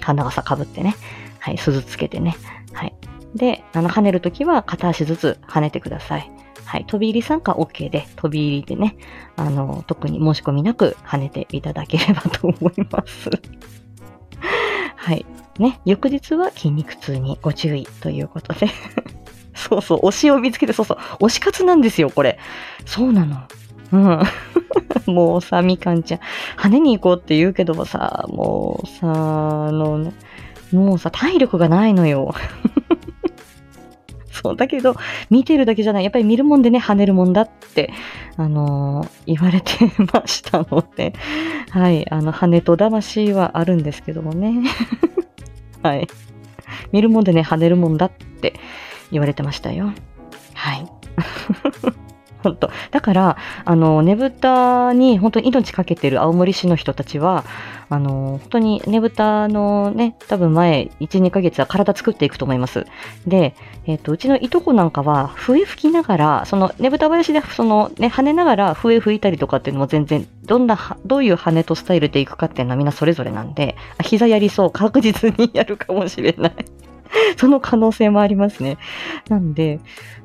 [0.00, 0.96] 花笠かぶってね、
[1.38, 2.36] はい、鈴つけてね、
[2.72, 2.94] はい。
[3.34, 6.30] で、あの、跳ねるときは片足ずつ跳ねてください。
[6.64, 6.84] はい。
[6.86, 8.96] 飛び入り参加 OK で、飛び入りでね、
[9.36, 13.30] あの、特に申し込みなく跳ねていただければと思います。
[14.96, 15.26] はい。
[15.58, 18.68] ね、翌日は筋肉痛にご注意ということで。
[19.54, 22.38] そうそう、推しを見つけて、そうそう、推し活なんですよ、これ。
[22.86, 23.38] そうなの。
[23.92, 24.22] うん。
[25.12, 26.20] もうさ、みかんちゃん、
[26.56, 30.12] 跳ねに行こうって言うけどもさ、もうさ、あのね、
[30.72, 32.34] もうさ、体力がないのよ。
[34.42, 34.96] そう、だけど、
[35.30, 36.04] 見てるだけじゃない。
[36.04, 37.92] やっぱり見るもんでね、跳ねるもんだって、
[38.36, 39.72] あのー言われて
[40.12, 41.14] ましたので、
[41.70, 44.62] はい、あの、跳ねと魂はあるんですけどもね。
[45.82, 46.08] はい。
[46.90, 48.54] 見るもんでね、跳ねるもんだって
[49.10, 49.92] 言われてましたよ。
[50.54, 50.86] はい。
[52.42, 57.44] 本当だから、あの、ねぶたに本当に命かけてる青森市の人たちは、
[57.88, 62.86] あの、本当にねぶたのね、多分前、1、2ヶ月は体作っていくと思います。
[63.26, 63.54] で、
[63.86, 76.54] えっ、と、うちのいとこなんかは、笛吹きながら、そのねぶた林で、そのね、跳ねながら笛吹いたりとかっていうのも全然、どんな、どういう跳ねとスタイルでいくかっていうのはみんなそれぞれなんで、膝やりそう、確実にやるかもしれない。
[77.36, 78.78] その可能性もありますね。
[79.28, 79.80] なんで、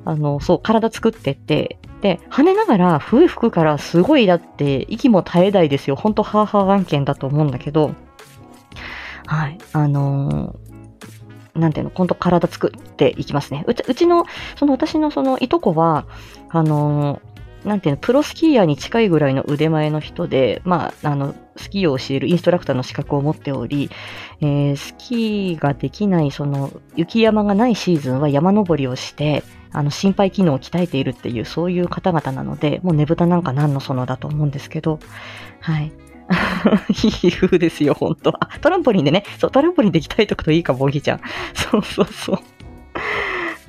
[0.05, 5.95] あの、そう、体作ってって、で、跳ねながら笛吹くからすごいだって、息も絶えないですよ。
[5.95, 7.93] ほんとハーハー案件だと思うんだけど、
[9.25, 10.67] はい、あのー
[11.59, 13.63] なんていうの、ほんと体作っていきますね。
[13.67, 14.25] うちうちの、
[14.57, 16.05] その私のそのいとこは、
[16.49, 23.89] あのーなんていうの、プロスキーヤーに近いぐらいの腕前の人で、まあ、あの、スキーを教えるインストラクターの資格を持っており、
[24.39, 34.99] えースキーができない、その、雪山がないシーズンは山登りをして、あの、心肺機能を鍛えているっていう、そういう方々なので、もうねぶたなんか何のそのだと思うんですけど、
[35.59, 35.91] はい。
[37.23, 41.21] いい風ですよ、本当あ、トランポリンでね、そう、トランポリンで鍛えとくといいか、ボギちゃん。
[41.53, 42.33] そうそうそ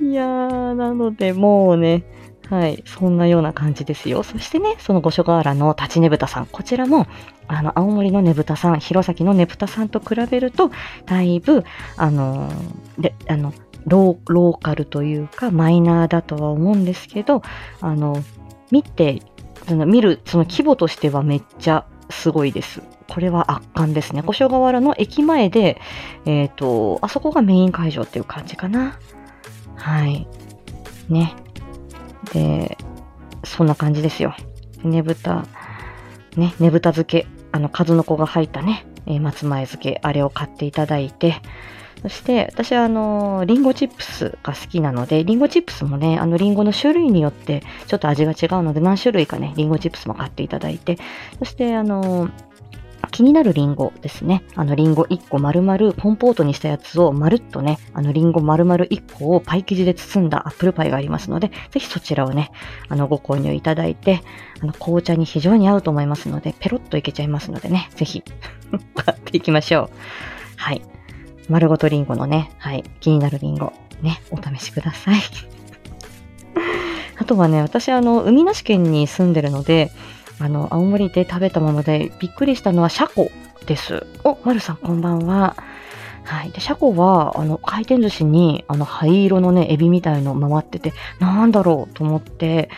[0.01, 0.05] う。
[0.05, 2.05] いやー、なので、もうね、
[2.49, 2.83] はい。
[2.87, 4.23] そんなような感じですよ。
[4.23, 6.47] そしてね、その五所川原の立ちねぶたさん。
[6.47, 7.07] こちらも、
[7.47, 10.71] あの、青森のねぶたさん、弘前のねぶたさんと比べると、
[11.05, 11.65] だいぶ、
[11.97, 12.51] あの、
[12.99, 13.53] で、あの、
[13.87, 17.43] ローカルというか、マイナーだとは思うんですけど、
[17.81, 18.23] あの、
[18.71, 19.23] 見て、
[19.67, 22.83] その見る、その規模としてはめっちゃすごいです。
[23.09, 24.23] これは圧巻ですね。
[24.23, 25.81] 五所川原の駅前で、
[26.27, 28.99] えっ、ー、と、あそこがメイン会場っていう感じかな。
[29.77, 30.27] はい。
[31.09, 31.35] ね。
[32.33, 32.77] で、
[33.45, 34.35] そんな感じですよ。
[34.85, 35.47] ねぶた、
[36.37, 41.37] ね、ねぶた漬け、あの、数の子が入ったね、えー、松前漬け、あれを買っていただいて、
[42.03, 50.99] そして、私は、あの、リンゴチップスが好きなので、リンゴチップスもね、あの、リンゴの種類によって、ちょっと味が違うので、何種類かね、リンゴチップスも買っていただいて、
[51.39, 52.31] そして、あの、
[53.11, 54.43] 気になるリンゴですね。
[54.55, 62.51] あのリンゴ1個丸々コンポートにしたやつをまるっとね、あのリンゴ丸々1個をパイ生地で包んだアップルパイがありますので、ぜひそちらをね、
[62.89, 64.23] あのご購入いただいて、
[64.61, 68.23] あの紅茶に非常に合うと思いますので、ペロッといけちゃいますのでね、ぜひ
[68.95, 69.91] 買っていきましょう。
[70.57, 70.83] はい。
[71.49, 75.21] 丸ごとリンゴのね、はい、気になるリンゴ、ね、お試しください。
[77.19, 79.91] あとはね、私あの、海なし県に住んでるので、
[80.41, 83.31] あの、青森で食べたものでびっくりしたのはシャコ
[83.67, 84.07] です。
[84.25, 85.57] お、まるさんこんばんは。
[86.25, 86.51] はい。
[86.51, 92.69] で、シャコは、あの、回転寿司に、あの、灰色のね、エビみたいの回ってて、なんだろうと思って、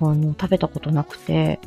[0.00, 1.60] あの、食べたことなくて、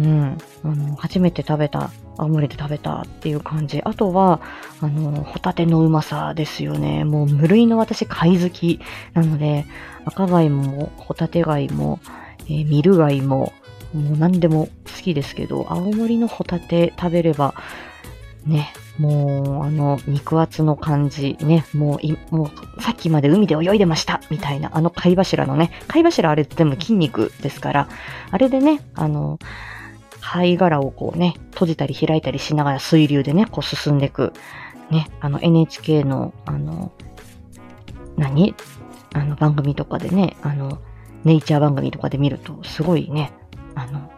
[0.00, 0.38] うん。
[0.64, 3.80] あの、初めて食べた、青森で食べたっていう感じ。
[3.82, 4.40] あとは、
[4.80, 7.04] あの、ホタテのうまさですよね。
[7.04, 8.80] もう無類の私、貝好き
[9.14, 9.66] なので、
[10.04, 12.00] 赤貝も、ホタテ貝も、
[12.46, 13.52] えー、ミル貝も、
[13.94, 17.54] もう何でも好きですけど、青森のホタテ食べれば、
[18.46, 21.98] ね、もう、あの、肉厚の感じ、ね、も
[22.30, 27.88] う、もう、さっきまで海で泳いでました、みたいな、あの貝柱のね、貝柱あれ全部筋肉ですから、
[28.30, 29.38] あれでね、あの、
[30.30, 34.34] 貝殻をこうね、閉じたり開いたりしながら水流でね、こう進んでいく、
[34.90, 36.92] ね、あの NHK の、あの、
[38.18, 38.54] 何？
[39.14, 40.82] あの番組とかでね、あの、
[41.24, 43.32] ネイチャー番組とかで見ると、すごいね、
[43.74, 44.10] あの、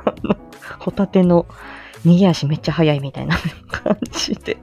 [0.80, 1.46] ホタテの
[2.04, 3.38] 逃げ足めっちゃ速いみたいな
[3.70, 4.58] 感じで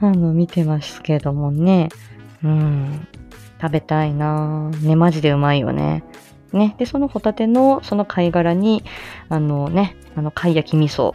[0.00, 1.88] あの、見てますけどもね。
[2.44, 3.08] うん。
[3.60, 6.04] 食べたいなぁね、マジでうまいよね。
[6.52, 6.74] ね。
[6.78, 8.84] で、そのホタテの、その貝殻に、
[9.28, 11.14] あのね、あの、貝焼き味噌。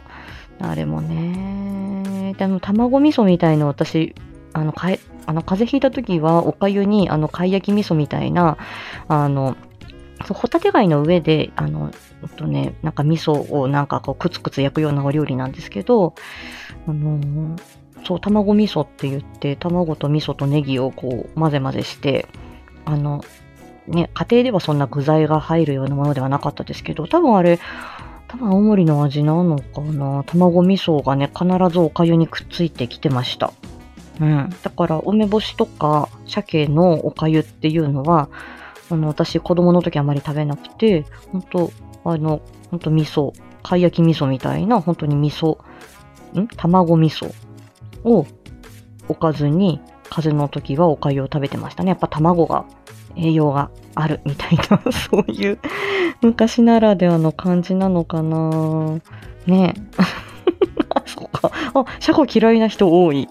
[0.59, 4.15] あれもね、で、あの、卵味噌みたいの私、
[4.53, 8.57] あの、かえ、あの、風邪ひいた時は、お粥に、あの、貝焼き味噌みたいな、
[9.07, 9.57] あの、
[10.25, 11.91] そう、ホタテ貝の上で、あの、
[12.23, 16.13] えっとね、なんか味噌をなんかこう、くつくつ焼くようなお料理なんですけど、
[16.87, 17.59] あのー、
[18.05, 22.27] そう、卵味噌って言って、卵と味噌とネギをこう、混ぜ混ぜして、
[22.85, 23.23] あの、
[23.87, 27.59] ね、家庭ではそんな具材が入るようなものではなかったですけど、多分あれ、
[28.27, 30.23] 多分青森の味なのかな？
[30.25, 33.51] 卵味噌がね、必ずお粥にくっついてきてました。
[34.19, 34.49] うん。
[34.63, 38.29] だから、梅干しとか鮭のお粥っていうのは、
[38.89, 41.71] あの、私、子供の時あまり食べなくて、本当
[42.05, 42.41] あの、
[42.71, 45.57] 本当味噌、貝焼き味噌みたいな、本当に味噌、
[46.39, 46.47] ん？
[46.47, 47.33] 卵味噌
[48.03, 48.25] を
[49.07, 51.89] おかずに、風邪の時はお粥を食べてましたね。
[51.89, 52.65] やっぱ卵が、
[53.15, 55.59] 栄養があるみたいな、 そういう
[56.21, 58.99] 昔ならではの感じなのかな
[59.45, 59.81] ねえ。
[61.05, 61.51] そうか。
[61.73, 63.27] あ、シャコ嫌いな人多い。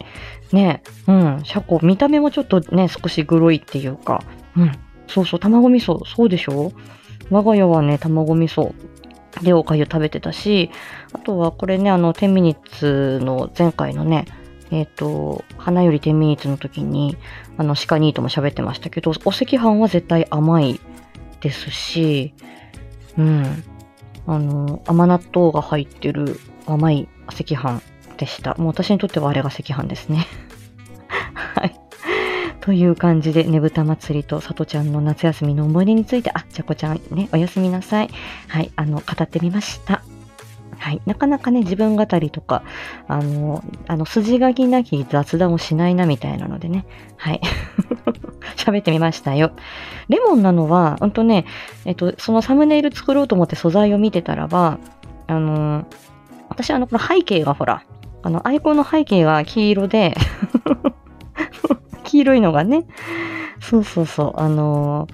[0.53, 1.13] ねえ。
[1.13, 1.41] うん。
[1.45, 4.23] シャコ、見た目もちょっとね、少しグロいっていうか。
[4.57, 4.73] うん。
[5.07, 6.73] そうそう、卵味噌、そうでしょ？
[7.31, 8.73] 我が家はね、卵味噌
[9.43, 10.71] でおかゆ食べてたし、
[11.13, 14.27] あとはこれね、あの、10ミニッツの前回のね、
[14.73, 17.17] えっ、ー、と、花より10ミニッツの時に、
[17.59, 20.81] あの、鹿ニートも喋ってましたけど、お赤飯は絶対甘い
[21.43, 22.35] ですし、
[23.19, 23.65] うん。
[24.27, 27.83] あの、甘納豆が入ってる甘い赤飯
[28.17, 28.55] でした。
[28.55, 30.27] もう私にとってはあれが赤飯ですね。
[31.35, 31.79] はい。
[32.63, 38.09] という感じで、ねぶた祭りとさとちゃんの夏休みの思い出について、あ、ちゃこちゃんね、おやすみなさい。
[38.49, 40.03] はい、あの、語ってみました。
[40.83, 41.01] はい。
[41.07, 42.65] なかなかね、自分語りとか、
[43.07, 46.85] あの、あの、筋書きなき雑談をしないなみたいなのでね。
[47.17, 47.41] はい。
[48.59, 49.53] 喋ってみましたよ。
[50.09, 51.45] レモンなのは、ほんとね、
[51.85, 54.79] えっと、そのサムネイル作ろうと思って素材を見てたらば、
[55.29, 55.87] あの、
[56.49, 57.85] 私あの、この背景がほら、
[58.25, 60.17] あの、アイコンの背景が黄色で
[62.03, 62.87] 黄色いのがね。
[63.61, 64.41] そうそうそう。
[64.41, 65.07] あの、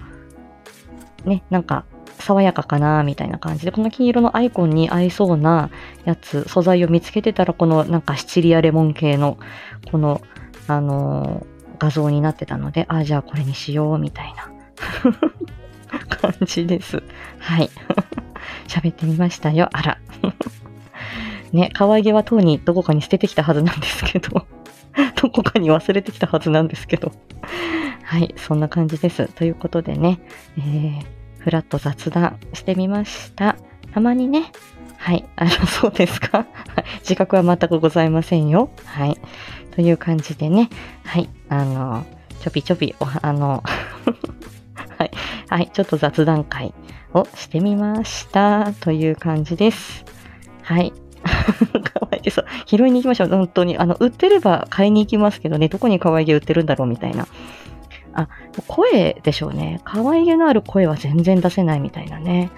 [1.27, 1.85] ね、なんか、
[2.21, 5.71] 爽やかかなみたいな感じで、この黄色のアイコンに合いそうな
[6.05, 9.39] やつ、素材を見つけてたら、このなんかシチリアレモン系の、
[9.91, 10.21] この、
[10.67, 14.51] あのー、画像になってたので、あ、じゃあこれにしよう、みたいな。
[16.09, 17.03] 感じです。
[17.39, 17.71] はい。
[18.69, 19.69] 喋ってみましたよ。
[19.73, 19.99] あら。
[21.53, 24.47] ね、可愛げはとうにどこかに捨ててきたはずなんですけど、
[25.21, 27.13] どこかに忘れてきたはずなんですけど。
[28.03, 29.29] はい、そんな感じです。
[29.35, 30.19] ということでね、
[30.57, 31.07] えー、
[31.39, 33.57] ふらっと雑談してみました。
[33.93, 34.53] たまにね、
[34.97, 36.47] はい、あの、そうですか
[37.01, 38.71] 自覚は全くございませんよ。
[38.85, 39.17] はい。
[39.71, 40.69] という感じでね、
[41.05, 42.05] はい、あの、
[42.41, 43.63] ちょびちょび、おあの、
[44.99, 45.11] はい、
[45.49, 46.75] はい、ちょっと雑談会
[47.15, 48.73] をしてみました。
[48.81, 50.05] という感じです。
[50.63, 50.93] はい。
[51.95, 52.47] かわいそう。
[52.67, 53.29] 拾いに行きましょう。
[53.29, 53.79] 本当に。
[53.79, 57.27] あの、売ってれば買いに行きますけどね、どこに可愛げ売ってるんだろうみたいな。
[58.19, 58.29] あ、
[58.67, 59.81] 声でしょうね。
[59.85, 62.51] 可愛げのある声は全然出せないみたいなね。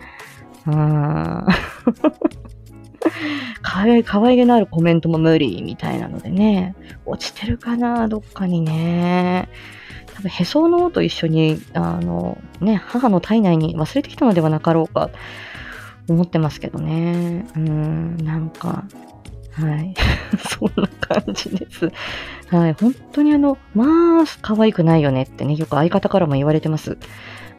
[0.67, 1.47] うーん。
[3.63, 6.75] かわいかわいげのあるコメントも無理みたいなのでね。
[7.05, 9.49] 落ちてるかなどっかにね。
[10.15, 15.11] 多分へその緒と一緒に、あの、ね、母の体内に忘れてきたのではなかろうか。
[16.09, 17.47] 思ってますけどね。
[17.55, 18.85] うん、なんか、
[19.61, 19.95] はい。
[20.39, 21.91] そんな感じです。
[22.49, 22.73] はい。
[22.75, 26.99] 本当にあの、まあ、可愛くないよねってね、よく相方からも言われてます。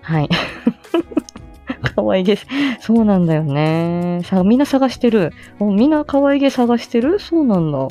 [0.02, 0.30] はい。
[1.96, 2.38] 可愛げ、
[2.80, 4.22] そうなんだよね。
[4.24, 5.34] さ、みんな探してる。
[5.60, 7.20] もうみんな可愛げ探してる？
[7.20, 7.88] そうなんだ。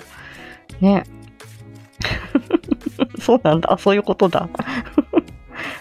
[0.81, 1.05] ね。
[3.21, 3.77] そうなんだ。
[3.79, 4.49] そういうことだ。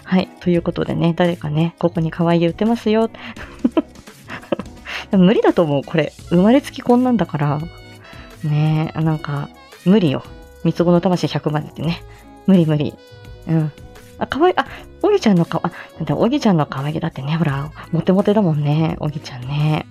[0.04, 0.28] はい。
[0.40, 3.10] ということでね、誰かね、ここに可愛げ売ってますよ。
[5.12, 6.12] 無理だと思う、これ。
[6.28, 7.60] 生まれつきこんなんだから。
[8.44, 9.48] ねえ、なんか、
[9.84, 10.22] 無理よ。
[10.64, 12.02] 三つ子の魂100までってね。
[12.46, 12.94] 無理無理。
[13.48, 13.72] うん。
[14.18, 14.66] あ、かわいい、あ、
[15.02, 19.86] おぎちゃんのか、あ、だっておぎちゃんの可愛げだってね、ほら、モテモテだもんね、おぎちゃんね。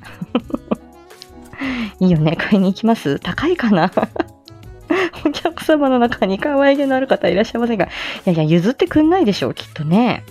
[1.99, 3.19] いいよね、買いに行きます？
[3.19, 3.91] 高いかな？
[5.25, 7.89] お客様の中に可愛げのある方いらっしゃいませんが、い
[8.25, 10.23] やいや、譲ってくんないでしょう、きっとね。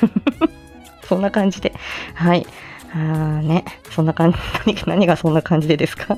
[1.08, 1.72] そんな感じで。
[2.14, 2.46] はい。
[2.94, 6.16] あーね、そんな感じ、何何がそんな感じでですか？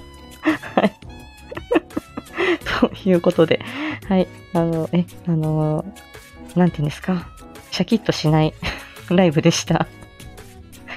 [0.74, 0.92] はい。
[2.80, 3.61] ということで、
[4.09, 5.84] はい、あの、え、あの、
[6.55, 7.26] なんて言うんですか、
[7.70, 8.55] シャキッとしない
[9.11, 9.86] ライブでした。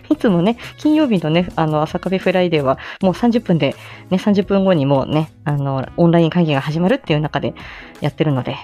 [0.10, 3.76] いつもね、金曜日のね、あの、朝壁フライデーは、もう30分で、
[4.10, 7.54] ね、30分後にもうね、あの、オンライン会議が始まるっていう中で
[8.00, 8.56] やってるので、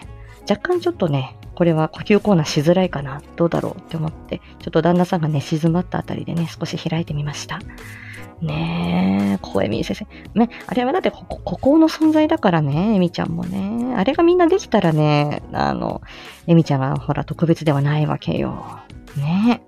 [0.49, 7.59] 若干ちょっとね、これは呼吸コーナーしづらいかな、どうだろうって思って、ちょっと旦那さんがね、静まったあたりでね、少し開いてみました。
[8.41, 10.39] ねえ、声見先生。
[10.39, 13.95] ね、あれはだってここ、ここの存在だからね、エミちゃんもね。
[13.95, 16.01] あれがみんなできたらね、あの、
[16.47, 18.79] エミちゃんがほら特別ではないわけよ。
[19.15, 19.61] ね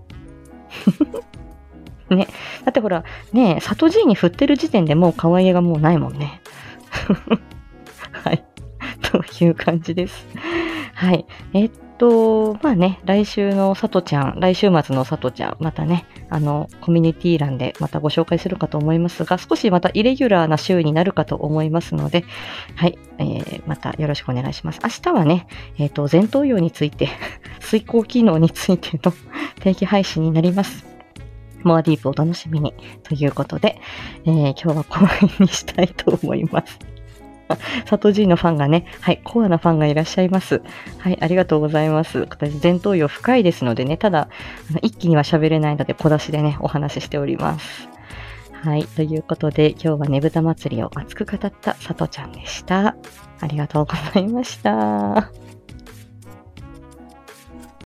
[2.09, 2.27] え ね。
[2.65, 6.41] だってほら、ねえ、里 G に振ってる時点でもう可愛げがもうないもんね。
[8.11, 8.43] はい。
[9.01, 10.27] という感じです。
[10.95, 11.25] はい。
[11.53, 22.23] えっと、まあね、来週のさとちゃん、来週末のさとちゃん、またね、あの、コミュニティ欄でまたご紹介するかと思いますが、少しまたイレギュラーな週になるかと思いますので、
[22.75, 24.79] はい、えー、またよろしくお願いします。
[24.83, 27.09] 明日はね、えっ、ー、と、前頭葉について、
[27.59, 29.13] 遂行機能についての
[29.59, 30.85] 定期配信になります。
[31.63, 32.73] モアディープお楽しみに。
[33.03, 33.81] ということで、
[34.23, 36.94] えー、今日はこの辺にしたいと思います。
[37.89, 40.61] 佐藤 G のファンがね、はい、コアなファンがいらっしゃいます。
[40.97, 42.19] はい、ありがとうございます。
[42.29, 44.29] 私、前頭葉深いですのでね、ただ、
[44.81, 47.89] 一気には喋れないので、小出しでね、お話ししております。
[48.65, 52.95] はい、ということで、今日はねぶた祭りを熱く語った佐藤ちゃんでした。
[53.39, 55.44] ありがとうございました。